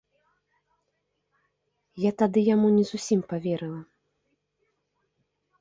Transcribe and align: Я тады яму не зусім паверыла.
Я 2.05 2.11
тады 2.21 2.39
яму 2.53 2.67
не 2.79 2.81
зусім 2.93 3.19
паверыла. 3.35 3.79